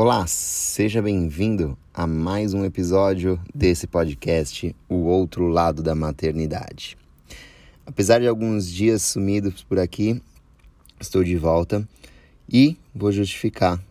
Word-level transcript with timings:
Olá, 0.00 0.28
seja 0.28 1.02
bem-vindo 1.02 1.76
a 1.92 2.06
mais 2.06 2.54
um 2.54 2.64
episódio 2.64 3.36
desse 3.52 3.84
podcast 3.88 4.72
O 4.88 4.94
Outro 5.06 5.48
Lado 5.48 5.82
da 5.82 5.92
Maternidade. 5.92 6.96
Apesar 7.84 8.20
de 8.20 8.28
alguns 8.28 8.70
dias 8.70 9.02
sumidos 9.02 9.64
por 9.64 9.76
aqui, 9.76 10.22
estou 11.00 11.24
de 11.24 11.36
volta 11.36 11.84
e 12.48 12.76
vou 12.94 13.10
justificar 13.10 13.82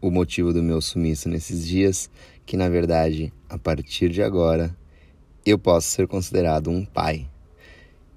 o 0.00 0.12
motivo 0.12 0.52
do 0.52 0.62
meu 0.62 0.80
sumiço 0.80 1.28
nesses 1.28 1.66
dias, 1.66 2.08
que 2.46 2.56
na 2.56 2.68
verdade, 2.68 3.32
a 3.48 3.58
partir 3.58 4.10
de 4.10 4.22
agora, 4.22 4.72
eu 5.44 5.58
posso 5.58 5.88
ser 5.88 6.06
considerado 6.06 6.70
um 6.70 6.84
pai. 6.84 7.28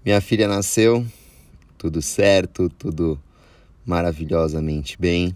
Minha 0.06 0.22
filha 0.22 0.48
nasceu, 0.48 1.04
tudo 1.76 2.04
certo, 2.04 2.70
tudo 2.70 3.20
maravilhosamente 3.84 4.96
bem. 5.00 5.36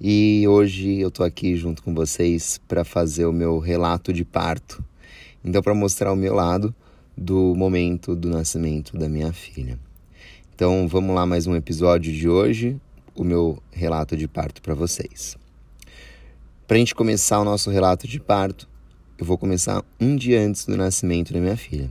E 0.00 0.46
hoje 0.46 1.00
eu 1.00 1.10
tô 1.10 1.24
aqui 1.24 1.56
junto 1.56 1.82
com 1.82 1.92
vocês 1.92 2.60
para 2.68 2.84
fazer 2.84 3.26
o 3.26 3.32
meu 3.32 3.58
relato 3.58 4.12
de 4.12 4.24
parto. 4.24 4.84
Então, 5.44 5.60
para 5.60 5.74
mostrar 5.74 6.12
o 6.12 6.16
meu 6.16 6.34
lado 6.34 6.72
do 7.16 7.52
momento 7.56 8.14
do 8.14 8.28
nascimento 8.28 8.96
da 8.96 9.08
minha 9.08 9.32
filha. 9.32 9.76
Então, 10.54 10.86
vamos 10.86 11.16
lá 11.16 11.26
mais 11.26 11.48
um 11.48 11.56
episódio 11.56 12.12
de 12.12 12.28
hoje, 12.28 12.80
o 13.12 13.24
meu 13.24 13.60
relato 13.72 14.16
de 14.16 14.28
parto 14.28 14.62
para 14.62 14.72
vocês. 14.72 15.36
Para 16.64 16.76
a 16.76 16.78
gente 16.78 16.94
começar 16.94 17.40
o 17.40 17.44
nosso 17.44 17.68
relato 17.68 18.06
de 18.06 18.20
parto, 18.20 18.68
eu 19.18 19.26
vou 19.26 19.36
começar 19.36 19.84
um 20.00 20.14
dia 20.14 20.40
antes 20.40 20.64
do 20.64 20.76
nascimento 20.76 21.32
da 21.32 21.40
minha 21.40 21.56
filha. 21.56 21.90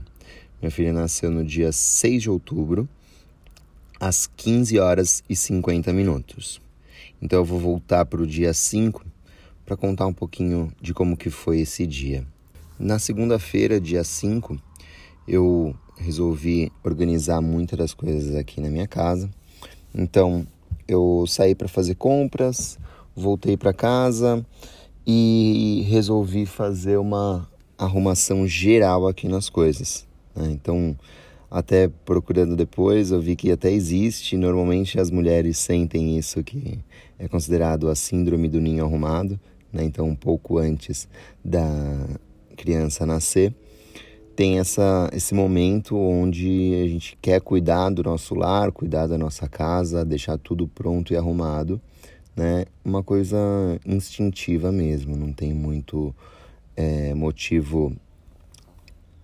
Minha 0.62 0.70
filha 0.70 0.94
nasceu 0.94 1.30
no 1.30 1.44
dia 1.44 1.72
6 1.72 2.22
de 2.22 2.30
outubro, 2.30 2.88
às 4.00 4.26
15 4.26 4.78
horas 4.78 5.22
e 5.28 5.36
50 5.36 5.92
minutos. 5.92 6.58
Então 7.20 7.40
eu 7.40 7.44
vou 7.44 7.58
voltar 7.58 8.04
para 8.06 8.22
o 8.22 8.26
dia 8.26 8.52
5 8.54 9.04
para 9.64 9.76
contar 9.76 10.06
um 10.06 10.12
pouquinho 10.12 10.72
de 10.80 10.94
como 10.94 11.16
que 11.16 11.30
foi 11.30 11.60
esse 11.60 11.86
dia. 11.86 12.24
Na 12.78 12.98
segunda-feira, 12.98 13.80
dia 13.80 14.04
5, 14.04 14.56
eu 15.26 15.74
resolvi 15.96 16.72
organizar 16.82 17.40
muitas 17.40 17.78
das 17.78 17.92
coisas 17.92 18.34
aqui 18.36 18.60
na 18.60 18.70
minha 18.70 18.86
casa. 18.86 19.28
Então 19.94 20.46
eu 20.86 21.24
saí 21.26 21.54
para 21.54 21.68
fazer 21.68 21.96
compras, 21.96 22.78
voltei 23.14 23.56
para 23.56 23.72
casa 23.72 24.44
e 25.06 25.84
resolvi 25.88 26.46
fazer 26.46 26.98
uma 26.98 27.48
arrumação 27.76 28.46
geral 28.46 29.06
aqui 29.06 29.28
nas 29.28 29.48
coisas. 29.48 30.06
Né? 30.34 30.50
Então 30.52 30.96
até 31.50 31.88
procurando 32.04 32.54
depois, 32.54 33.10
eu 33.10 33.20
vi 33.20 33.34
que 33.34 33.50
até 33.50 33.70
existe. 33.70 34.36
Normalmente 34.36 35.00
as 35.00 35.10
mulheres 35.10 35.58
sentem 35.58 36.18
isso 36.18 36.42
que 36.44 36.78
é 37.18 37.26
considerado 37.26 37.88
a 37.88 37.94
síndrome 37.94 38.48
do 38.48 38.60
ninho 38.60 38.84
arrumado, 38.84 39.40
né? 39.72 39.84
Então, 39.84 40.06
um 40.06 40.14
pouco 40.14 40.58
antes 40.58 41.08
da 41.44 41.66
criança 42.56 43.06
nascer, 43.06 43.54
tem 44.36 44.58
essa, 44.58 45.10
esse 45.12 45.34
momento 45.34 45.96
onde 45.96 46.72
a 46.84 46.86
gente 46.86 47.18
quer 47.20 47.40
cuidar 47.40 47.90
do 47.90 48.02
nosso 48.02 48.34
lar, 48.34 48.70
cuidar 48.70 49.06
da 49.06 49.18
nossa 49.18 49.48
casa, 49.48 50.04
deixar 50.04 50.38
tudo 50.38 50.68
pronto 50.68 51.12
e 51.12 51.16
arrumado, 51.16 51.80
né? 52.36 52.66
Uma 52.84 53.02
coisa 53.02 53.36
instintiva 53.84 54.70
mesmo, 54.70 55.16
não 55.16 55.32
tem 55.32 55.52
muito 55.52 56.14
é, 56.76 57.12
motivo 57.14 57.92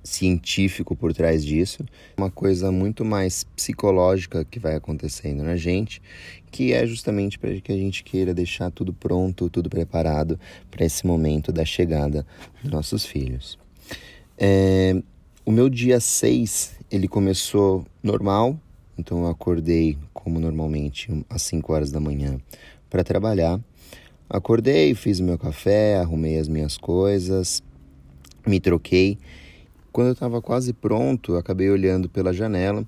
científico 0.05 0.95
por 0.95 1.15
trás 1.15 1.43
disso, 1.43 1.83
uma 2.17 2.31
coisa 2.31 2.71
muito 2.71 3.05
mais 3.05 3.43
psicológica 3.43 4.45
que 4.45 4.61
vai 4.61 4.77
acontecendo 4.77 5.43
na 5.43 5.57
gente, 5.57 6.03
que 6.51 6.75
é 6.75 6.87
justamente 6.87 7.39
para 7.39 7.59
que 7.61 7.73
a 7.73 7.77
gente 7.77 8.05
queira 8.05 8.35
deixar 8.35 8.71
tudo 8.71 8.93
pronto, 8.93 9.49
tudo 9.49 9.71
preparado 9.71 10.39
para 10.71 10.85
esse 10.85 11.07
momento 11.07 11.51
da 11.51 11.65
chegada 11.65 12.27
dos 12.63 12.71
nossos 12.71 13.07
filhos. 13.07 13.59
É, 14.37 15.03
o 15.45 15.51
meu 15.51 15.71
dia 15.71 15.99
6, 15.99 16.77
ele 16.91 17.09
começou 17.09 17.87
normal, 18.03 18.61
então 18.99 19.23
eu 19.23 19.29
acordei 19.29 19.97
como 20.13 20.39
normalmente 20.39 21.11
às 21.31 21.43
5 21.43 21.73
horas 21.73 21.91
da 21.91 21.99
manhã 21.99 22.39
para 22.91 23.03
trabalhar. 23.03 23.59
Acordei, 24.29 24.95
fiz 24.95 25.19
o 25.19 25.25
meu 25.25 25.39
café, 25.39 25.97
arrumei 25.97 26.39
as 26.39 26.49
minhas 26.49 26.77
coisas, 26.77 27.63
me 28.47 28.61
troquei 28.61 29.19
quando 29.95 30.09
eu 30.09 30.13
estava 30.15 30.43
quase 30.43 30.73
pronto, 30.73 31.37
acabei 31.37 31.71
olhando 31.71 32.09
pela 32.09 32.33
janela 32.33 32.85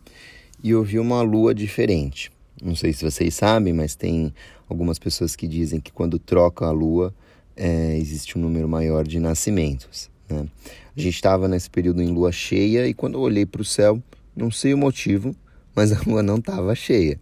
e 0.61 0.75
ouvi 0.75 0.99
uma 0.99 1.23
lua 1.23 1.55
diferente. 1.55 2.33
Não 2.61 2.75
sei 2.75 2.93
se 2.93 3.05
vocês 3.05 3.33
sabem, 3.33 3.73
mas 3.73 3.95
tem 3.95 4.35
algumas 4.69 4.99
pessoas 4.99 5.37
que 5.37 5.47
dizem 5.47 5.79
que 5.79 5.93
quando 5.93 6.19
troca 6.19 6.67
a 6.67 6.73
lua 6.73 7.15
é, 7.57 7.97
existe 7.97 8.37
um 8.37 8.43
número 8.43 8.69
maior 8.69 9.07
de 9.07 9.21
nascimentos. 9.21 10.11
Né? 10.29 10.49
A 10.97 11.01
gente 11.01 11.15
estava 11.15 11.47
nesse 11.47 11.71
período 11.71 12.03
em 12.03 12.09
lua 12.09 12.33
cheia 12.33 12.89
e 12.89 12.93
quando 12.93 13.15
eu 13.15 13.21
olhei 13.21 13.47
para 13.47 13.63
o 13.63 13.65
céu, 13.65 14.03
não 14.35 14.51
sei 14.51 14.75
o 14.75 14.79
motivo, 14.79 15.33
mas 15.77 15.93
a 15.93 16.01
lua 16.05 16.25
não 16.25 16.39
estava 16.39 16.75
cheia. 16.75 17.21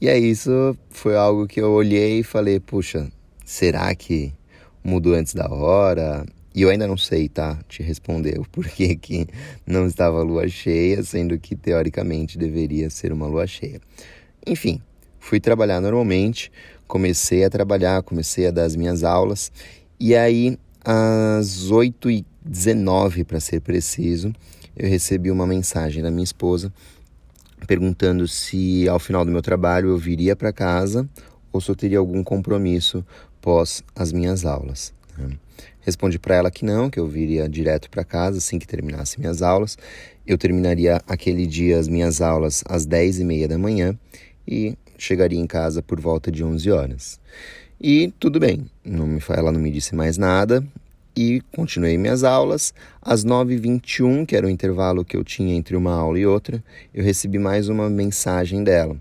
E 0.00 0.08
aí 0.08 0.30
isso 0.30 0.78
foi 0.88 1.16
algo 1.16 1.48
que 1.48 1.60
eu 1.60 1.72
olhei 1.72 2.20
e 2.20 2.22
falei, 2.22 2.60
puxa, 2.60 3.10
será 3.44 3.92
que 3.92 4.32
mudou 4.84 5.14
antes 5.14 5.34
da 5.34 5.50
hora? 5.50 6.24
E 6.54 6.62
eu 6.62 6.68
ainda 6.68 6.86
não 6.86 6.96
sei, 6.96 7.28
tá? 7.28 7.58
Te 7.68 7.82
responder 7.82 8.38
o 8.38 8.48
porquê 8.48 8.96
que 9.00 9.26
não 9.66 9.86
estava 9.86 10.22
lua 10.22 10.48
cheia, 10.48 11.02
sendo 11.02 11.38
que 11.38 11.54
teoricamente 11.54 12.36
deveria 12.36 12.90
ser 12.90 13.12
uma 13.12 13.26
lua 13.26 13.46
cheia. 13.46 13.80
Enfim, 14.46 14.80
fui 15.18 15.38
trabalhar 15.38 15.80
normalmente, 15.80 16.50
comecei 16.88 17.44
a 17.44 17.50
trabalhar, 17.50 18.02
comecei 18.02 18.46
a 18.46 18.50
dar 18.50 18.64
as 18.64 18.74
minhas 18.74 19.04
aulas, 19.04 19.52
e 19.98 20.14
aí 20.16 20.58
às 20.84 21.70
8h19, 21.70 23.24
para 23.24 23.38
ser 23.38 23.60
preciso, 23.60 24.32
eu 24.76 24.88
recebi 24.88 25.30
uma 25.30 25.46
mensagem 25.46 26.02
da 26.02 26.10
minha 26.10 26.24
esposa 26.24 26.72
perguntando 27.66 28.26
se 28.26 28.88
ao 28.88 28.98
final 28.98 29.24
do 29.24 29.30
meu 29.30 29.42
trabalho 29.42 29.90
eu 29.90 29.98
viria 29.98 30.34
para 30.34 30.52
casa 30.52 31.08
ou 31.52 31.60
se 31.60 31.70
eu 31.70 31.76
teria 31.76 31.98
algum 31.98 32.24
compromisso 32.24 33.04
pós 33.40 33.82
as 33.94 34.12
minhas 34.12 34.44
aulas. 34.44 34.92
Né? 35.18 35.36
Respondi 35.82 36.18
para 36.18 36.34
ela 36.34 36.50
que 36.50 36.64
não, 36.64 36.90
que 36.90 36.98
eu 37.00 37.06
viria 37.06 37.48
direto 37.48 37.88
para 37.90 38.04
casa 38.04 38.38
assim 38.38 38.58
que 38.58 38.66
terminasse 38.66 39.18
minhas 39.18 39.42
aulas. 39.42 39.78
Eu 40.26 40.36
terminaria 40.36 41.00
aquele 41.06 41.46
dia 41.46 41.78
as 41.78 41.88
minhas 41.88 42.20
aulas 42.20 42.62
às 42.66 42.84
10 42.84 43.20
e 43.20 43.24
meia 43.24 43.48
da 43.48 43.58
manhã 43.58 43.98
e 44.46 44.76
chegaria 44.98 45.38
em 45.38 45.46
casa 45.46 45.82
por 45.82 46.00
volta 46.00 46.30
de 46.30 46.44
11 46.44 46.70
horas. 46.70 47.20
E 47.80 48.12
tudo 48.20 48.38
bem, 48.38 48.66
não 48.84 49.06
me, 49.06 49.20
ela 49.30 49.50
não 49.50 49.60
me 49.60 49.70
disse 49.70 49.94
mais 49.94 50.18
nada 50.18 50.62
e 51.16 51.40
continuei 51.52 51.96
minhas 51.96 52.24
aulas. 52.24 52.74
Às 53.00 53.24
9h21, 53.24 54.26
que 54.26 54.36
era 54.36 54.46
o 54.46 54.50
intervalo 54.50 55.04
que 55.04 55.16
eu 55.16 55.24
tinha 55.24 55.54
entre 55.54 55.76
uma 55.76 55.94
aula 55.94 56.18
e 56.18 56.26
outra, 56.26 56.62
eu 56.92 57.02
recebi 57.02 57.38
mais 57.38 57.68
uma 57.68 57.88
mensagem 57.88 58.62
dela 58.62 58.96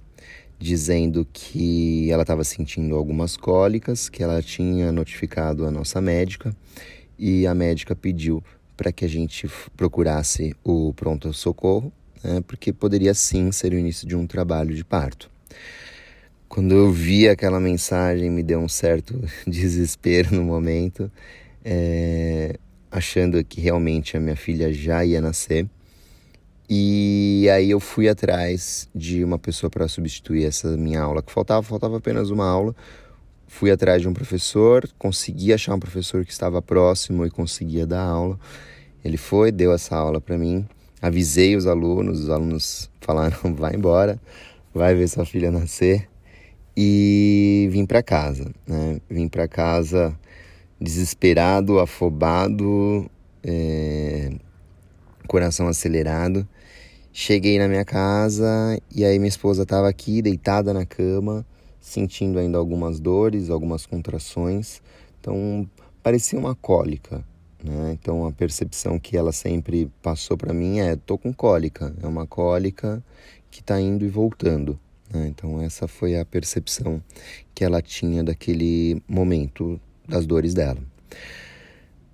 dizendo 0.59 1.25
que 1.31 2.11
ela 2.11 2.23
estava 2.23 2.43
sentindo 2.43 2.95
algumas 2.95 3.37
cólicas, 3.37 4.09
que 4.09 4.21
ela 4.21 4.41
tinha 4.41 4.91
notificado 4.91 5.65
a 5.65 5.71
nossa 5.71 6.01
médica 6.01 6.53
e 7.17 7.47
a 7.47 7.55
médica 7.55 7.95
pediu 7.95 8.43
para 8.75 8.91
que 8.91 9.05
a 9.05 9.07
gente 9.07 9.49
procurasse 9.75 10.53
o 10.63 10.93
pronto-socorro, 10.93 11.91
né, 12.23 12.41
porque 12.45 12.73
poderia 12.73 13.13
sim 13.13 13.51
ser 13.51 13.73
o 13.73 13.77
início 13.77 14.07
de 14.07 14.15
um 14.15 14.27
trabalho 14.27 14.75
de 14.75 14.83
parto. 14.83 15.31
Quando 16.47 16.73
eu 16.73 16.91
vi 16.91 17.29
aquela 17.29 17.59
mensagem, 17.59 18.29
me 18.29 18.43
deu 18.43 18.59
um 18.59 18.67
certo 18.67 19.21
desespero 19.47 20.35
no 20.35 20.43
momento, 20.43 21.09
é, 21.63 22.57
achando 22.91 23.43
que 23.43 23.61
realmente 23.61 24.17
a 24.17 24.19
minha 24.19 24.35
filha 24.35 24.73
já 24.73 25.05
ia 25.05 25.21
nascer. 25.21 25.67
E 26.71 27.49
aí 27.49 27.71
eu 27.71 27.79
fui 27.79 28.07
atrás 28.07 28.87
de 28.93 29.23
uma 29.23 29.39
pessoa 29.39 29.71
para 29.71 29.87
substituir 29.87 30.45
essa 30.45 30.77
minha 30.77 31.01
aula 31.01 31.23
que 31.23 31.31
faltava, 31.31 31.63
faltava 31.63 31.97
apenas 31.97 32.29
uma 32.29 32.47
aula. 32.47 32.75
Fui 33.47 33.71
atrás 33.71 34.03
de 34.03 34.07
um 34.07 34.13
professor, 34.13 34.87
consegui 34.99 35.51
achar 35.51 35.73
um 35.73 35.79
professor 35.79 36.23
que 36.23 36.31
estava 36.31 36.61
próximo 36.61 37.25
e 37.25 37.31
conseguia 37.31 37.87
dar 37.87 38.03
aula. 38.03 38.39
Ele 39.03 39.17
foi, 39.17 39.51
deu 39.51 39.73
essa 39.73 39.95
aula 39.95 40.21
para 40.21 40.37
mim. 40.37 40.63
Avisei 41.01 41.55
os 41.55 41.65
alunos, 41.65 42.19
os 42.25 42.29
alunos 42.29 42.91
falaram: 43.01 43.55
"Vai 43.55 43.75
embora, 43.75 44.21
vai 44.71 44.93
ver 44.93 45.07
sua 45.07 45.25
filha 45.25 45.49
nascer". 45.49 46.07
E 46.77 47.67
vim 47.71 47.83
para 47.83 48.03
casa, 48.03 48.51
né? 48.67 49.01
Vim 49.09 49.27
para 49.27 49.47
casa 49.47 50.15
desesperado, 50.79 51.79
afobado, 51.79 53.09
é... 53.43 54.31
coração 55.27 55.67
acelerado 55.67 56.47
Cheguei 57.21 57.59
na 57.59 57.67
minha 57.67 57.83
casa 57.83 58.81
e 58.95 59.03
aí 59.03 59.19
minha 59.19 59.27
esposa 59.27 59.63
estava 59.63 59.89
aqui 59.89 60.21
deitada 60.21 60.73
na 60.73 60.85
cama, 60.85 61.45
sentindo 61.81 62.39
ainda 62.39 62.57
algumas 62.57 62.97
dores, 62.97 63.49
algumas 63.49 63.85
contrações. 63.85 64.81
Então 65.19 65.69
parecia 66.01 66.39
uma 66.39 66.55
cólica, 66.55 67.21
né? 67.61 67.91
Então 67.91 68.25
a 68.25 68.31
percepção 68.31 68.97
que 68.97 69.17
ela 69.17 69.33
sempre 69.33 69.91
passou 70.01 70.37
para 70.37 70.53
mim 70.53 70.79
é: 70.79 70.95
tô 70.95 71.17
com 71.17 71.33
cólica, 71.33 71.93
é 72.01 72.07
uma 72.07 72.25
cólica 72.25 73.03
que 73.51 73.59
está 73.59 73.81
indo 73.81 74.05
e 74.05 74.07
voltando. 74.07 74.79
Né? 75.13 75.27
Então 75.27 75.61
essa 75.61 75.89
foi 75.89 76.17
a 76.17 76.23
percepção 76.23 77.03
que 77.53 77.65
ela 77.65 77.81
tinha 77.81 78.23
daquele 78.23 79.03
momento 79.05 79.77
das 80.07 80.25
dores 80.25 80.53
dela. 80.53 80.79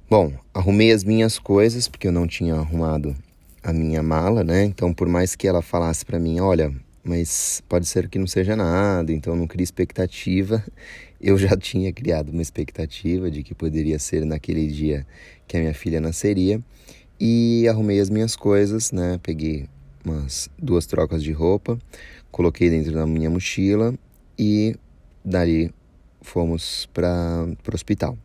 Bom, 0.10 0.34
arrumei 0.52 0.92
as 0.92 1.04
minhas 1.04 1.38
coisas, 1.38 1.88
porque 1.88 2.07
eu 2.07 2.12
não 2.12 2.25
tinha 2.25 2.56
arrumado 2.56 3.16
a 3.65 3.73
minha 3.73 4.03
mala, 4.03 4.44
né? 4.44 4.63
Então, 4.63 4.94
por 4.94 5.07
mais 5.07 5.35
que 5.35 5.47
ela 5.47 5.62
falasse 5.62 6.06
para 6.06 6.19
mim, 6.19 6.39
olha, 6.39 6.71
mas 7.03 7.63
pode 7.67 7.88
ser 7.88 8.07
que 8.07 8.19
não 8.19 8.27
seja 8.27 8.56
nada, 8.56 9.12
então 9.12 9.35
não 9.35 9.47
crie 9.47 9.63
expectativa. 9.63 10.63
Eu 11.19 11.35
já 11.35 11.57
tinha 11.57 11.91
criado 11.91 12.29
uma 12.29 12.44
expectativa 12.44 13.31
de 13.31 13.41
que 13.41 13.56
poderia 13.56 13.97
ser 13.97 14.23
naquele 14.23 14.67
dia 14.67 15.07
que 15.47 15.57
a 15.57 15.59
minha 15.59 15.73
filha 15.73 16.00
nasceria 16.00 16.62
e 17.19 17.67
arrumei 17.67 18.00
as 18.00 18.09
minhas 18.12 18.35
coisas, 18.35 18.91
né? 18.91 19.19
Peguei 19.23 19.65
umas 20.06 20.47
duas 20.59 20.85
trocas 20.85 21.23
de 21.23 21.31
roupa, 21.31 21.79
coloquei 22.31 22.69
dentro 22.69 22.91
da 22.91 23.07
minha 23.07 23.31
mochila 23.31 23.95
e 24.38 24.75
dali 25.23 25.73
fomos 26.21 26.88
para 26.94 27.47
o 27.47 27.73
hospital. 27.75 28.15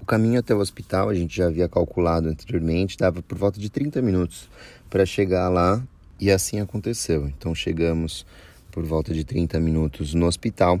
O 0.00 0.04
caminho 0.04 0.38
até 0.38 0.54
o 0.54 0.58
hospital 0.58 1.08
a 1.08 1.14
gente 1.14 1.36
já 1.36 1.46
havia 1.46 1.68
calculado 1.68 2.28
anteriormente, 2.28 2.96
dava 2.98 3.22
por 3.22 3.38
volta 3.38 3.58
de 3.58 3.70
30 3.70 4.02
minutos 4.02 4.48
para 4.90 5.06
chegar 5.06 5.48
lá 5.48 5.82
e 6.20 6.30
assim 6.30 6.60
aconteceu. 6.60 7.26
Então 7.28 7.54
chegamos 7.54 8.26
por 8.70 8.84
volta 8.84 9.14
de 9.14 9.24
30 9.24 9.58
minutos 9.60 10.14
no 10.14 10.26
hospital 10.26 10.80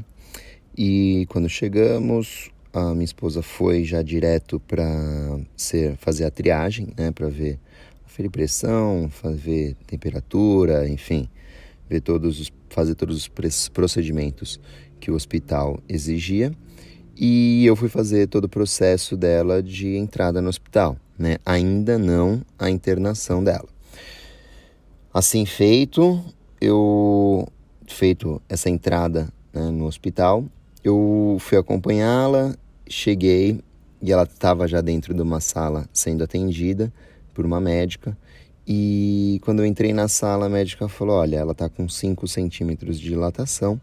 e 0.76 1.24
quando 1.28 1.48
chegamos, 1.48 2.50
a 2.72 2.92
minha 2.92 3.04
esposa 3.04 3.42
foi 3.42 3.84
já 3.84 4.02
direto 4.02 4.58
para 4.60 4.84
fazer 5.98 6.24
a 6.24 6.30
triagem, 6.30 6.88
né, 6.96 7.12
para 7.12 7.28
ver 7.28 7.58
aferir 8.04 8.30
pressão, 8.30 9.10
ver 9.34 9.74
temperatura, 9.86 10.88
enfim, 10.88 11.28
ver 11.88 12.00
todos 12.00 12.40
os, 12.40 12.52
fazer 12.68 12.94
todos 12.94 13.16
os 13.16 13.68
procedimentos 13.68 14.60
que 15.00 15.10
o 15.10 15.14
hospital 15.14 15.80
exigia. 15.88 16.52
E 17.16 17.64
eu 17.64 17.76
fui 17.76 17.88
fazer 17.88 18.26
todo 18.26 18.44
o 18.44 18.48
processo 18.48 19.16
dela 19.16 19.62
de 19.62 19.96
entrada 19.96 20.40
no 20.42 20.48
hospital, 20.48 20.96
né? 21.18 21.38
Ainda 21.46 21.98
não 21.98 22.42
a 22.58 22.68
internação 22.68 23.42
dela. 23.42 23.68
Assim 25.12 25.46
feito, 25.46 26.24
eu 26.60 27.46
feito 27.86 28.42
essa 28.48 28.68
entrada 28.68 29.28
né, 29.52 29.70
no 29.70 29.86
hospital, 29.86 30.44
eu 30.82 31.36
fui 31.38 31.56
acompanhá-la, 31.56 32.56
cheguei 32.88 33.60
e 34.02 34.12
ela 34.12 34.24
estava 34.24 34.66
já 34.66 34.80
dentro 34.80 35.14
de 35.14 35.22
uma 35.22 35.40
sala 35.40 35.88
sendo 35.92 36.24
atendida 36.24 36.92
por 37.32 37.46
uma 37.46 37.60
médica. 37.60 38.16
E 38.66 39.40
quando 39.44 39.60
eu 39.60 39.66
entrei 39.66 39.92
na 39.92 40.08
sala, 40.08 40.46
a 40.46 40.48
médica 40.48 40.88
falou: 40.88 41.16
Olha, 41.16 41.36
ela 41.36 41.52
está 41.52 41.68
com 41.68 41.88
5 41.88 42.26
centímetros 42.26 42.98
de 42.98 43.08
dilatação 43.08 43.80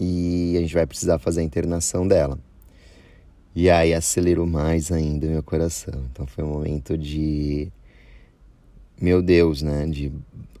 e 0.00 0.54
a 0.56 0.60
gente 0.60 0.74
vai 0.74 0.86
precisar 0.86 1.18
fazer 1.18 1.40
a 1.40 1.44
internação 1.44 2.06
dela. 2.06 2.38
E 3.60 3.68
aí 3.68 3.92
acelerou 3.92 4.46
mais 4.46 4.92
ainda 4.92 5.26
meu 5.26 5.42
coração. 5.42 6.04
Então 6.12 6.24
foi 6.28 6.44
um 6.44 6.52
momento 6.52 6.96
de. 6.96 7.66
Meu 9.00 9.20
Deus, 9.20 9.62
né? 9.62 9.84
De 9.84 10.12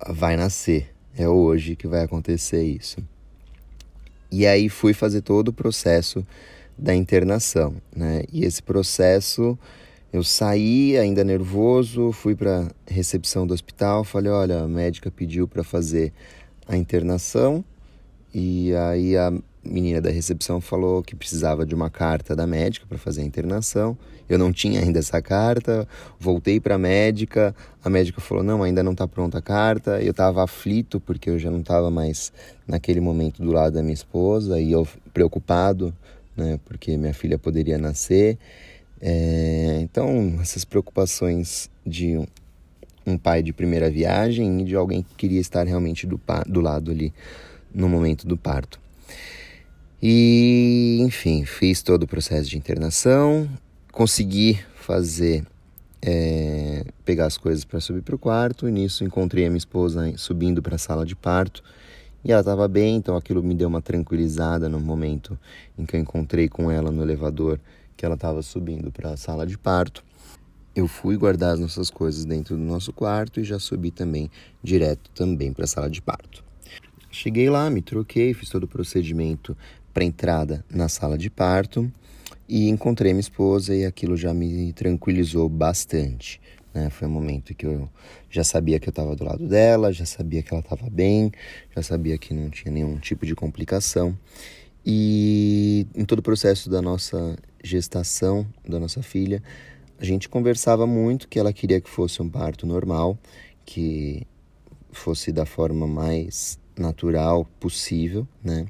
vai 0.08 0.36
nascer. 0.36 0.92
É 1.16 1.28
hoje 1.28 1.76
que 1.76 1.86
vai 1.86 2.02
acontecer 2.02 2.60
isso. 2.64 2.98
E 4.32 4.44
aí 4.48 4.68
fui 4.68 4.92
fazer 4.92 5.20
todo 5.20 5.46
o 5.46 5.52
processo 5.52 6.26
da 6.76 6.92
internação, 6.92 7.76
né? 7.94 8.24
E 8.32 8.44
esse 8.44 8.60
processo 8.60 9.56
eu 10.12 10.24
saí 10.24 10.98
ainda 10.98 11.22
nervoso, 11.22 12.10
fui 12.10 12.34
para 12.34 12.68
recepção 12.84 13.46
do 13.46 13.54
hospital, 13.54 14.02
falei, 14.02 14.32
olha, 14.32 14.62
a 14.62 14.66
médica 14.66 15.08
pediu 15.08 15.46
para 15.46 15.62
fazer 15.62 16.12
a 16.66 16.76
internação 16.76 17.64
e 18.34 18.74
aí 18.74 19.16
a 19.16 19.32
menina 19.68 20.00
da 20.00 20.10
recepção 20.10 20.60
falou 20.60 21.02
que 21.02 21.14
precisava 21.14 21.64
de 21.66 21.74
uma 21.74 21.90
carta 21.90 22.34
da 22.34 22.46
médica 22.46 22.86
para 22.86 22.98
fazer 22.98 23.22
a 23.22 23.24
internação. 23.24 23.96
Eu 24.28 24.38
não 24.38 24.52
tinha 24.52 24.80
ainda 24.80 24.98
essa 24.98 25.22
carta, 25.22 25.88
voltei 26.18 26.60
para 26.60 26.74
a 26.74 26.78
médica, 26.78 27.54
a 27.82 27.88
médica 27.88 28.20
falou: 28.20 28.44
"Não, 28.44 28.62
ainda 28.62 28.82
não 28.82 28.92
está 28.92 29.08
pronta 29.08 29.38
a 29.38 29.42
carta". 29.42 30.02
Eu 30.02 30.10
estava 30.10 30.44
aflito 30.44 31.00
porque 31.00 31.30
eu 31.30 31.38
já 31.38 31.50
não 31.50 31.60
estava 31.60 31.90
mais 31.90 32.32
naquele 32.66 33.00
momento 33.00 33.42
do 33.42 33.52
lado 33.52 33.74
da 33.74 33.82
minha 33.82 33.94
esposa 33.94 34.60
e 34.60 34.72
eu 34.72 34.86
preocupado, 35.14 35.94
né, 36.36 36.60
porque 36.64 36.96
minha 36.96 37.14
filha 37.14 37.38
poderia 37.38 37.78
nascer. 37.78 38.38
É, 39.00 39.78
então, 39.80 40.38
essas 40.40 40.64
preocupações 40.64 41.70
de 41.86 42.18
um, 42.18 42.26
um, 43.06 43.18
pai 43.18 43.42
de 43.42 43.52
primeira 43.52 43.88
viagem 43.88 44.60
e 44.60 44.64
de 44.64 44.74
alguém 44.74 45.02
que 45.02 45.14
queria 45.14 45.40
estar 45.40 45.66
realmente 45.66 46.06
do, 46.06 46.20
do 46.46 46.60
lado 46.60 46.90
ali 46.90 47.12
no 47.72 47.88
momento 47.88 48.26
do 48.26 48.36
parto. 48.36 48.80
E, 50.00 50.98
enfim, 51.00 51.44
fiz 51.44 51.82
todo 51.82 52.04
o 52.04 52.06
processo 52.06 52.48
de 52.48 52.56
internação, 52.56 53.48
consegui 53.90 54.60
fazer, 54.76 55.44
é, 56.00 56.84
pegar 57.04 57.26
as 57.26 57.36
coisas 57.36 57.64
para 57.64 57.80
subir 57.80 58.02
para 58.02 58.14
o 58.14 58.18
quarto, 58.18 58.68
e 58.68 58.70
nisso 58.70 59.02
encontrei 59.02 59.44
a 59.46 59.48
minha 59.48 59.58
esposa 59.58 60.12
subindo 60.16 60.62
para 60.62 60.76
a 60.76 60.78
sala 60.78 61.04
de 61.04 61.16
parto. 61.16 61.64
E 62.24 62.30
ela 62.30 62.40
estava 62.40 62.68
bem, 62.68 62.96
então 62.96 63.16
aquilo 63.16 63.42
me 63.42 63.54
deu 63.54 63.66
uma 63.66 63.82
tranquilizada 63.82 64.68
no 64.68 64.78
momento 64.78 65.36
em 65.76 65.84
que 65.84 65.96
eu 65.96 66.00
encontrei 66.00 66.48
com 66.48 66.70
ela 66.70 66.92
no 66.92 67.02
elevador 67.02 67.58
que 67.96 68.04
ela 68.04 68.14
estava 68.14 68.40
subindo 68.42 68.92
para 68.92 69.10
a 69.10 69.16
sala 69.16 69.44
de 69.44 69.58
parto. 69.58 70.04
Eu 70.76 70.86
fui 70.86 71.16
guardar 71.16 71.54
as 71.54 71.60
nossas 71.60 71.90
coisas 71.90 72.24
dentro 72.24 72.56
do 72.56 72.62
nosso 72.62 72.92
quarto 72.92 73.40
e 73.40 73.44
já 73.44 73.58
subi 73.58 73.90
também 73.90 74.30
direto 74.62 75.10
também 75.10 75.52
para 75.52 75.64
a 75.64 75.68
sala 75.68 75.90
de 75.90 76.00
parto. 76.00 76.44
Cheguei 77.10 77.48
lá, 77.48 77.70
me 77.70 77.80
troquei, 77.80 78.34
fiz 78.34 78.50
todo 78.50 78.64
o 78.64 78.68
procedimento 78.68 79.56
para 79.98 80.04
entrada 80.04 80.64
na 80.72 80.88
sala 80.88 81.18
de 81.18 81.28
parto 81.28 81.92
e 82.48 82.68
encontrei 82.68 83.12
minha 83.12 83.20
esposa 83.20 83.74
e 83.74 83.84
aquilo 83.84 84.16
já 84.16 84.32
me 84.32 84.72
tranquilizou 84.72 85.48
bastante. 85.48 86.40
Né? 86.72 86.88
Foi 86.88 87.08
um 87.08 87.10
momento 87.10 87.52
que 87.52 87.66
eu 87.66 87.90
já 88.30 88.44
sabia 88.44 88.78
que 88.78 88.88
eu 88.88 88.92
estava 88.92 89.16
do 89.16 89.24
lado 89.24 89.44
dela, 89.48 89.92
já 89.92 90.06
sabia 90.06 90.40
que 90.40 90.54
ela 90.54 90.60
estava 90.60 90.88
bem, 90.88 91.32
já 91.74 91.82
sabia 91.82 92.16
que 92.16 92.32
não 92.32 92.48
tinha 92.48 92.72
nenhum 92.72 92.96
tipo 92.98 93.26
de 93.26 93.34
complicação. 93.34 94.16
E 94.86 95.84
em 95.96 96.04
todo 96.04 96.20
o 96.20 96.22
processo 96.22 96.70
da 96.70 96.80
nossa 96.80 97.36
gestação 97.64 98.46
da 98.68 98.78
nossa 98.78 99.02
filha, 99.02 99.42
a 99.98 100.04
gente 100.04 100.28
conversava 100.28 100.86
muito 100.86 101.26
que 101.26 101.40
ela 101.40 101.52
queria 101.52 101.80
que 101.80 101.90
fosse 101.90 102.22
um 102.22 102.28
parto 102.28 102.68
normal, 102.68 103.18
que 103.64 104.24
fosse 104.92 105.32
da 105.32 105.44
forma 105.44 105.88
mais 105.88 106.56
natural 106.78 107.44
possível, 107.58 108.28
né? 108.44 108.68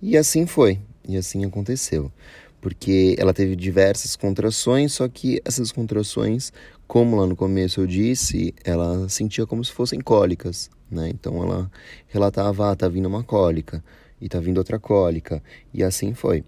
E 0.00 0.16
assim 0.16 0.46
foi, 0.46 0.80
e 1.06 1.16
assim 1.16 1.44
aconteceu. 1.44 2.12
Porque 2.60 3.16
ela 3.18 3.32
teve 3.32 3.54
diversas 3.56 4.16
contrações, 4.16 4.92
só 4.92 5.08
que 5.08 5.40
essas 5.44 5.70
contrações, 5.72 6.52
como 6.86 7.16
lá 7.16 7.26
no 7.26 7.36
começo 7.36 7.80
eu 7.80 7.86
disse, 7.86 8.54
ela 8.64 9.08
sentia 9.08 9.46
como 9.46 9.64
se 9.64 9.72
fossem 9.72 10.00
cólicas, 10.00 10.70
né? 10.90 11.08
Então 11.08 11.42
ela 11.42 11.70
relatava, 12.08 12.70
ah, 12.70 12.76
tá 12.76 12.88
vindo 12.88 13.06
uma 13.06 13.22
cólica, 13.22 13.82
e 14.20 14.28
tá 14.28 14.40
vindo 14.40 14.58
outra 14.58 14.78
cólica, 14.78 15.42
e 15.72 15.82
assim 15.82 16.14
foi. 16.14 16.44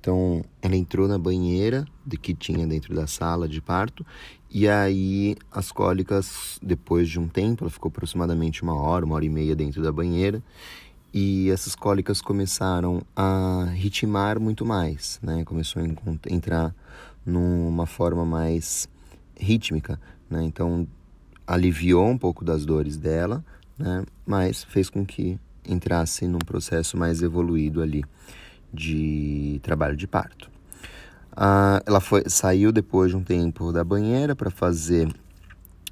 Então, 0.00 0.42
ela 0.62 0.74
entrou 0.74 1.06
na 1.06 1.18
banheira 1.18 1.84
que 2.22 2.32
tinha 2.32 2.66
dentro 2.66 2.94
da 2.94 3.06
sala 3.06 3.46
de 3.46 3.60
parto, 3.60 4.04
e 4.50 4.66
aí 4.66 5.36
as 5.52 5.70
cólicas, 5.70 6.58
depois 6.62 7.08
de 7.08 7.20
um 7.20 7.28
tempo, 7.28 7.64
ela 7.64 7.70
ficou 7.70 7.90
aproximadamente 7.90 8.62
uma 8.62 8.74
hora, 8.74 9.04
uma 9.04 9.14
hora 9.14 9.24
e 9.26 9.28
meia 9.28 9.54
dentro 9.54 9.82
da 9.82 9.92
banheira, 9.92 10.42
e 11.12 11.50
essas 11.50 11.74
cólicas 11.74 12.20
começaram 12.20 13.02
a 13.14 13.68
ritmar 13.74 14.38
muito 14.38 14.64
mais, 14.64 15.18
né? 15.22 15.44
Começou 15.44 15.82
a 15.82 16.32
entrar 16.32 16.74
numa 17.26 17.86
forma 17.86 18.24
mais 18.24 18.88
rítmica, 19.36 20.00
né? 20.28 20.42
Então, 20.44 20.86
aliviou 21.46 22.08
um 22.08 22.18
pouco 22.18 22.44
das 22.44 22.64
dores 22.64 22.96
dela, 22.96 23.44
né? 23.76 24.04
Mas 24.24 24.62
fez 24.62 24.88
com 24.88 25.04
que 25.04 25.38
entrasse 25.66 26.26
num 26.26 26.38
processo 26.38 26.96
mais 26.96 27.22
evoluído 27.22 27.82
ali 27.82 28.04
de 28.72 29.58
trabalho 29.62 29.96
de 29.96 30.06
parto. 30.06 30.50
Ah, 31.36 31.82
ela 31.86 32.00
foi, 32.00 32.24
saiu 32.26 32.70
depois 32.70 33.10
de 33.10 33.16
um 33.16 33.22
tempo 33.22 33.72
da 33.72 33.82
banheira 33.82 34.36
para 34.36 34.50
fazer 34.50 35.08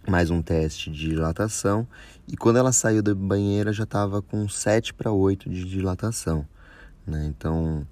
mais 0.08 0.30
um 0.30 0.40
teste 0.40 0.90
de 0.90 1.10
dilatação 1.10 1.86
e 2.26 2.34
quando 2.34 2.56
ela 2.56 2.72
saiu 2.72 3.02
da 3.02 3.14
banheira 3.14 3.74
já 3.74 3.84
estava 3.84 4.22
com 4.22 4.48
7 4.48 4.94
para 4.94 5.12
8 5.12 5.50
de 5.50 5.64
dilatação. 5.66 6.46
Né? 7.06 7.26
Então 7.26 7.86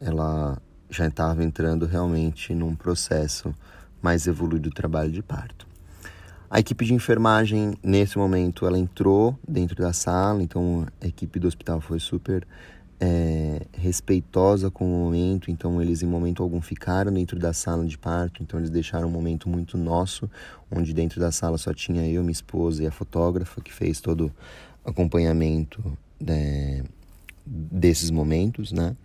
ela 0.00 0.56
já 0.88 1.06
estava 1.06 1.44
entrando 1.44 1.84
realmente 1.84 2.54
num 2.54 2.74
processo 2.74 3.54
mais 4.00 4.26
evoluído 4.26 4.70
do 4.70 4.74
trabalho 4.74 5.12
de 5.12 5.22
parto. 5.22 5.66
A 6.50 6.58
equipe 6.58 6.86
de 6.86 6.94
enfermagem, 6.94 7.74
nesse 7.82 8.16
momento, 8.16 8.64
ela 8.64 8.78
entrou 8.78 9.38
dentro 9.46 9.76
da 9.76 9.92
sala, 9.92 10.42
então 10.42 10.86
a 10.98 11.06
equipe 11.06 11.38
do 11.38 11.46
hospital 11.46 11.78
foi 11.78 12.00
super 12.00 12.46
é, 13.00 13.62
respeitosa 13.72 14.70
com 14.70 14.84
o 14.84 15.04
momento, 15.04 15.50
então 15.50 15.80
eles 15.80 16.02
em 16.02 16.06
momento 16.06 16.42
algum 16.42 16.60
ficaram 16.60 17.12
dentro 17.12 17.38
da 17.38 17.52
sala 17.52 17.86
de 17.86 17.96
parto, 17.96 18.42
então 18.42 18.58
eles 18.58 18.70
deixaram 18.70 19.08
um 19.08 19.10
momento 19.10 19.48
muito 19.48 19.78
nosso, 19.78 20.28
onde 20.70 20.92
dentro 20.92 21.20
da 21.20 21.30
sala 21.30 21.58
só 21.58 21.72
tinha 21.72 22.06
eu, 22.06 22.22
minha 22.22 22.32
esposa 22.32 22.82
e 22.82 22.86
a 22.86 22.90
fotógrafa 22.90 23.60
que 23.60 23.72
fez 23.72 24.00
todo 24.00 24.32
o 24.84 24.90
acompanhamento 24.90 25.96
né, 26.20 26.82
desses 27.46 28.10
momentos, 28.10 28.72
né? 28.72 28.96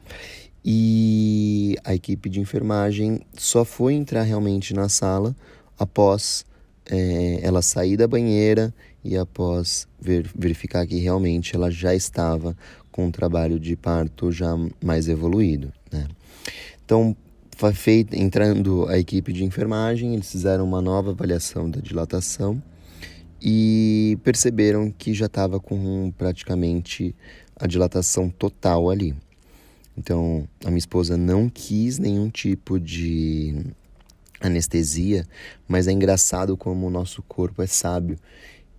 e 0.66 1.76
a 1.84 1.94
equipe 1.94 2.30
de 2.30 2.40
enfermagem 2.40 3.20
só 3.34 3.66
foi 3.66 3.94
entrar 3.94 4.24
realmente 4.24 4.74
na 4.74 4.88
sala 4.88 5.36
após 5.78 6.46
é, 6.90 7.40
ela 7.42 7.62
sair 7.62 7.98
da 7.98 8.08
banheira 8.08 8.74
e 9.04 9.18
após 9.18 9.88
ver, 10.00 10.30
verificar 10.34 10.88
que 10.88 10.98
realmente 11.00 11.56
ela 11.56 11.70
já 11.70 11.94
estava 11.94 12.56
com 12.94 13.08
o 13.08 13.12
trabalho 13.12 13.60
de 13.60 13.76
parto 13.76 14.32
já 14.32 14.56
mais 14.82 15.10
evoluído. 15.10 15.74
Né? 15.92 16.08
Então, 16.86 17.14
foi 17.58 17.74
feito, 17.74 18.16
entrando 18.16 18.88
a 18.88 18.98
equipe 18.98 19.34
de 19.34 19.44
enfermagem, 19.44 20.14
eles 20.14 20.32
fizeram 20.32 20.64
uma 20.64 20.82
nova 20.82 21.10
avaliação 21.12 21.70
da 21.70 21.82
dilatação 21.82 22.62
e 23.42 24.18
perceberam 24.24 24.92
que 24.92 25.14
já 25.14 25.26
estava 25.26 25.60
com 25.60 26.14
praticamente 26.18 27.16
a 27.56 27.68
dilatação 27.68 28.30
total 28.30 28.90
ali. 28.90 29.16
Então, 29.98 30.48
a 30.64 30.68
minha 30.68 30.78
esposa 30.78 31.18
não 31.18 31.50
quis 31.50 31.98
nenhum 31.98 32.30
tipo 32.30 32.80
de 32.80 33.66
anestesia, 34.40 35.26
mas 35.68 35.88
é 35.88 35.92
engraçado 35.92 36.56
como 36.56 36.88
o 36.88 36.92
nosso 36.92 37.24
corpo 37.24 37.62
é 37.62 37.68
sábio. 37.68 38.18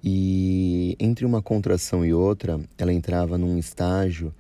E 0.06 0.96
entre 1.00 1.25
uma 1.25 1.40
contração 1.40 2.04
e 2.04 2.12
outra, 2.12 2.61
ela 2.76 2.92
entrava 2.92 3.38
num 3.38 3.56
estágio 3.56 4.34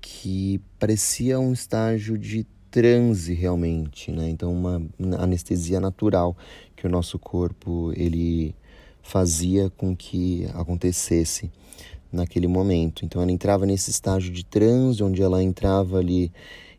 que 0.00 0.60
parecia 0.76 1.38
um 1.38 1.52
estágio 1.52 2.18
de 2.18 2.44
transe 2.68 3.32
realmente, 3.32 4.10
né? 4.10 4.28
Então 4.28 4.52
uma 4.52 4.82
anestesia 5.20 5.78
natural 5.78 6.36
que 6.74 6.84
o 6.84 6.90
nosso 6.90 7.16
corpo 7.16 7.92
ele 7.94 8.56
fazia 9.04 9.70
com 9.70 9.94
que 9.94 10.48
acontecesse 10.52 11.48
naquele 12.10 12.48
momento. 12.48 13.04
Então 13.04 13.22
ela 13.22 13.30
entrava 13.30 13.64
nesse 13.64 13.92
estágio 13.92 14.32
de 14.32 14.44
transe, 14.44 15.04
onde 15.04 15.22
ela 15.22 15.40
entrava 15.40 15.98
ali 15.98 16.32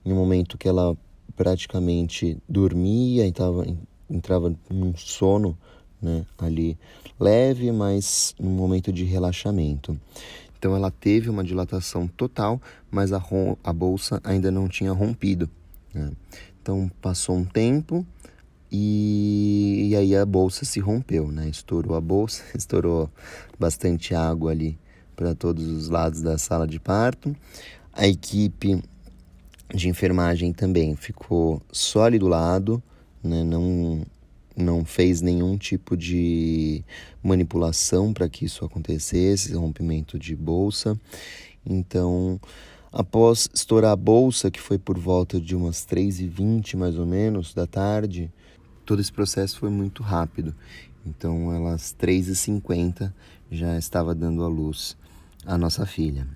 em 0.04 0.12
um 0.12 0.16
momento 0.16 0.58
que 0.58 0.68
ela 0.68 0.98
praticamente 1.38 2.38
dormia, 2.50 3.26
entrava, 3.26 3.66
entrava 4.10 4.54
num 4.70 4.94
sono 4.98 5.58
né, 6.02 6.26
ali 6.38 6.78
leve, 7.20 7.72
mas 7.72 8.36
num 8.40 8.52
momento 8.52 8.92
de 8.92 9.04
relaxamento. 9.04 10.00
Então 10.58 10.76
ela 10.76 10.90
teve 10.90 11.30
uma 11.30 11.44
dilatação 11.44 12.08
total, 12.08 12.62
mas 12.90 13.14
a, 13.14 13.22
a 13.64 13.74
bolsa 13.74 14.20
ainda 14.24 14.50
não 14.50 14.68
tinha 14.68 14.92
rompido. 14.92 15.50
Né? 15.94 16.12
Então 16.62 16.90
passou 17.02 17.36
um 17.36 17.46
tempo 17.46 18.06
e, 18.72 19.90
e 19.90 19.96
aí 19.96 20.16
a 20.16 20.26
bolsa 20.26 20.66
se 20.66 20.80
rompeu, 20.80 21.32
né? 21.32 21.48
Estourou 21.48 21.96
a 21.96 22.02
bolsa, 22.02 22.44
estourou 22.58 23.10
bastante 23.60 24.16
água 24.16 24.52
ali 24.52 24.78
para 25.16 25.34
todos 25.34 25.66
os 25.68 25.88
lados 25.88 26.22
da 26.22 26.38
sala 26.38 26.68
de 26.68 26.80
parto. 26.80 27.36
A 27.94 28.08
equipe 28.08 28.84
de 29.74 29.88
enfermagem 29.88 30.52
também 30.52 30.96
ficou 30.96 31.62
só 31.72 32.04
ali 32.04 32.20
do 32.20 32.28
lado, 32.28 32.82
né? 33.24 33.44
não, 33.44 34.06
não 34.56 34.86
fez 34.86 35.22
nenhum 35.22 35.58
tipo 35.58 35.98
de 35.98 36.84
manipulação 37.22 38.14
para 38.14 38.30
que 38.30 38.46
isso 38.46 38.64
acontecesse, 38.64 39.54
rompimento 39.54 40.18
de 40.18 40.36
bolsa. 40.36 41.00
Então, 41.66 42.40
após 42.92 43.50
estourar 43.54 43.92
a 43.92 43.96
bolsa, 43.96 44.50
que 44.50 44.62
foi 44.62 44.78
por 44.78 44.98
volta 44.98 45.40
de 45.40 45.56
umas 45.56 45.86
3h20 45.86 46.76
mais 46.78 46.98
ou 46.98 47.06
menos 47.06 47.54
da 47.54 47.68
tarde, 47.68 48.32
todo 48.86 49.02
esse 49.02 49.12
processo 49.12 49.60
foi 49.60 49.70
muito 49.70 50.02
rápido. 50.02 50.56
Então, 51.06 51.54
elas 51.54 51.96
3h50 52.00 53.14
já 53.52 53.78
estava 53.78 54.16
dando 54.16 54.44
a 54.44 54.48
luz 54.48 54.98
a 55.46 55.58
nossa 55.58 55.86
filha. 55.86 56.28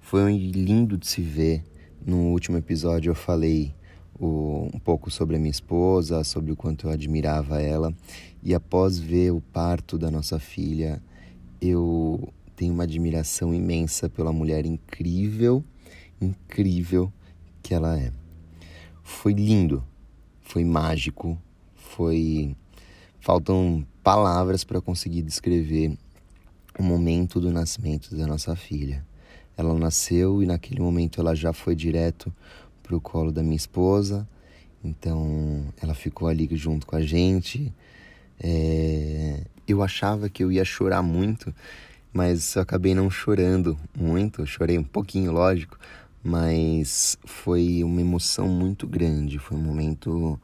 Foi 0.00 0.36
lindo 0.36 0.96
de 0.96 1.06
se 1.06 1.20
ver. 1.20 1.64
No 2.04 2.30
último 2.30 2.56
episódio 2.56 3.10
eu 3.10 3.14
falei 3.14 3.74
o, 4.18 4.68
um 4.72 4.78
pouco 4.78 5.10
sobre 5.10 5.36
a 5.36 5.38
minha 5.38 5.50
esposa, 5.50 6.24
sobre 6.24 6.52
o 6.52 6.56
quanto 6.56 6.86
eu 6.86 6.90
admirava 6.90 7.60
ela. 7.60 7.94
E 8.42 8.54
após 8.54 8.98
ver 8.98 9.32
o 9.32 9.40
parto 9.40 9.98
da 9.98 10.10
nossa 10.10 10.38
filha, 10.38 11.02
eu 11.60 12.32
tenho 12.54 12.72
uma 12.72 12.84
admiração 12.84 13.54
imensa 13.54 14.08
pela 14.08 14.32
mulher 14.32 14.64
incrível, 14.64 15.62
incrível 16.20 17.12
que 17.62 17.74
ela 17.74 17.98
é. 17.98 18.10
Foi 19.02 19.32
lindo, 19.32 19.84
foi 20.42 20.64
mágico, 20.64 21.38
foi. 21.74 22.56
Faltam 23.20 23.84
palavras 24.02 24.62
para 24.62 24.80
conseguir 24.80 25.22
descrever 25.22 25.96
o 26.78 26.82
momento 26.82 27.40
do 27.40 27.50
nascimento 27.50 28.16
da 28.16 28.26
nossa 28.26 28.54
filha. 28.54 29.04
Ela 29.56 29.74
nasceu 29.74 30.42
e 30.42 30.46
naquele 30.46 30.80
momento 30.80 31.20
ela 31.20 31.34
já 31.34 31.52
foi 31.52 31.74
direto 31.74 32.32
para 32.86 32.96
o 32.96 33.00
colo 33.00 33.32
da 33.32 33.42
minha 33.42 33.56
esposa, 33.56 34.26
então 34.84 35.66
ela 35.82 35.94
ficou 35.94 36.28
ali 36.28 36.48
junto 36.52 36.86
com 36.86 36.94
a 36.94 37.02
gente. 37.02 37.72
É... 38.38 39.44
Eu 39.66 39.82
achava 39.82 40.28
que 40.28 40.44
eu 40.44 40.52
ia 40.52 40.64
chorar 40.64 41.02
muito, 41.02 41.52
mas 42.12 42.54
eu 42.54 42.62
acabei 42.62 42.94
não 42.94 43.10
chorando 43.10 43.76
muito. 43.98 44.42
Eu 44.42 44.46
chorei 44.46 44.78
um 44.78 44.84
pouquinho, 44.84 45.32
lógico, 45.32 45.76
mas 46.22 47.18
foi 47.24 47.82
uma 47.82 48.00
emoção 48.00 48.48
muito 48.48 48.86
grande. 48.86 49.40
Foi 49.40 49.56
um 49.56 49.60
momento. 49.60 50.40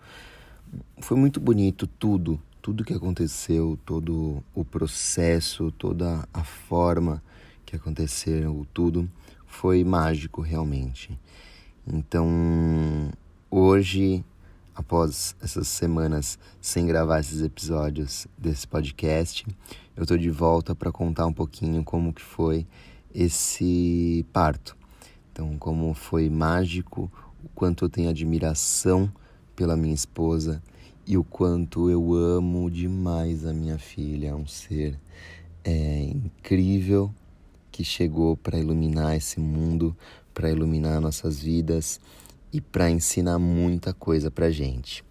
Foi 0.99 1.17
muito 1.17 1.39
bonito 1.39 1.87
tudo, 1.87 2.41
tudo 2.61 2.85
que 2.85 2.95
aconteceu, 2.95 3.79
todo 3.87 4.43
o 4.55 4.65
processo, 4.65 5.71
toda 5.73 6.27
a 6.35 6.43
forma 6.43 7.23
que 7.65 7.77
aconteceu, 7.77 8.67
tudo 8.73 9.09
foi 9.47 9.85
mágico 9.85 10.41
realmente. 10.41 11.17
Então, 11.87 13.11
hoje, 13.51 14.25
após 14.73 15.35
essas 15.43 15.67
semanas 15.67 16.39
sem 16.61 16.87
gravar 16.87 17.19
esses 17.19 17.43
episódios 17.43 18.29
desse 18.39 18.69
podcast, 18.69 19.45
eu 19.97 20.07
tô 20.07 20.17
de 20.17 20.31
volta 20.31 20.77
para 20.77 20.93
contar 20.93 21.27
um 21.27 21.33
pouquinho 21.33 21.83
como 21.83 22.13
que 22.13 22.23
foi 22.23 22.67
esse 23.13 24.25
parto. 24.33 24.77
Então, 25.33 25.59
como 25.59 25.93
foi 25.93 26.31
mágico, 26.31 27.11
o 27.43 27.49
quanto 27.49 27.85
eu 27.85 27.89
tenho 27.89 28.11
admiração 28.11 29.11
pela 29.57 29.77
minha 29.77 29.95
esposa 29.95 30.63
e 31.05 31.19
o 31.19 31.25
quanto 31.25 31.91
eu 31.91 32.15
amo 32.15 32.71
demais 32.71 33.45
a 33.45 33.53
minha 33.53 33.77
filha. 33.77 34.29
É 34.29 34.35
um 34.35 34.47
ser 34.47 34.97
é, 35.65 36.05
incrível 36.05 37.13
que 37.73 37.83
chegou 37.83 38.37
para 38.37 38.59
iluminar 38.59 39.17
esse 39.17 39.41
mundo, 39.41 39.97
para 40.33 40.51
iluminar 40.51 41.01
nossas 41.01 41.41
vidas 41.41 41.99
e 42.53 42.61
para 42.61 42.91
ensinar 42.91 43.39
muita 43.39 43.95
coisa 43.95 44.31
para 44.31 44.51
gente. 44.51 45.03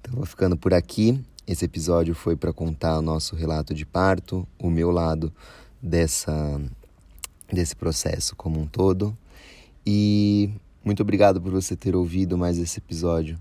Então, 0.00 0.14
vou 0.14 0.24
ficando 0.24 0.56
por 0.56 0.72
aqui. 0.72 1.20
Esse 1.46 1.64
episódio 1.64 2.14
foi 2.14 2.36
para 2.36 2.52
contar 2.52 2.98
o 2.98 3.02
nosso 3.02 3.34
relato 3.34 3.74
de 3.74 3.84
parto, 3.84 4.46
o 4.58 4.70
meu 4.70 4.90
lado 4.90 5.32
dessa 5.82 6.60
desse 7.52 7.76
processo 7.76 8.34
como 8.34 8.58
um 8.58 8.66
todo. 8.66 9.16
E 9.84 10.48
muito 10.82 11.02
obrigado 11.02 11.40
por 11.40 11.50
você 11.50 11.76
ter 11.76 11.94
ouvido 11.94 12.38
mais 12.38 12.58
esse 12.58 12.78
episódio 12.78 13.38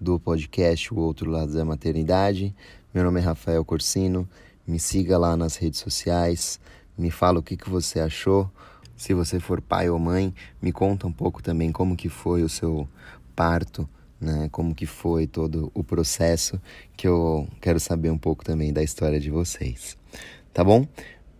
do 0.00 0.20
podcast 0.20 0.94
O 0.94 0.98
Outro 0.98 1.30
Lado 1.30 1.52
da 1.52 1.64
Maternidade. 1.64 2.54
Meu 2.94 3.02
nome 3.02 3.20
é 3.20 3.22
Rafael 3.22 3.64
Corsino. 3.64 4.28
Me 4.66 4.78
siga 4.78 5.18
lá 5.18 5.36
nas 5.36 5.56
redes 5.56 5.80
sociais. 5.80 6.60
Me 6.98 7.10
fala 7.10 7.38
o 7.38 7.42
que, 7.42 7.56
que 7.56 7.70
você 7.70 8.00
achou. 8.00 8.50
Se 8.96 9.14
você 9.14 9.38
for 9.38 9.60
pai 9.60 9.88
ou 9.88 9.98
mãe, 9.98 10.34
me 10.60 10.72
conta 10.72 11.06
um 11.06 11.12
pouco 11.12 11.40
também 11.40 11.70
como 11.70 11.96
que 11.96 12.08
foi 12.08 12.42
o 12.42 12.48
seu 12.48 12.88
parto, 13.36 13.88
né? 14.20 14.48
Como 14.50 14.74
que 14.74 14.84
foi 14.86 15.26
todo 15.26 15.70
o 15.72 15.84
processo, 15.84 16.60
que 16.96 17.06
eu 17.06 17.46
quero 17.60 17.78
saber 17.78 18.10
um 18.10 18.18
pouco 18.18 18.44
também 18.44 18.72
da 18.72 18.82
história 18.82 19.20
de 19.20 19.30
vocês. 19.30 19.96
Tá 20.52 20.64
bom? 20.64 20.86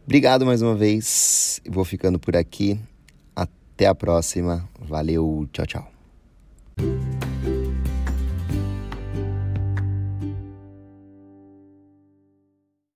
Obrigado 0.06 0.46
mais 0.46 0.62
uma 0.62 0.76
vez. 0.76 1.60
Vou 1.68 1.84
ficando 1.84 2.18
por 2.18 2.36
aqui. 2.36 2.80
Até 3.34 3.86
a 3.86 3.94
próxima. 3.94 4.68
Valeu. 4.80 5.48
Tchau, 5.52 5.66
tchau. 5.66 7.27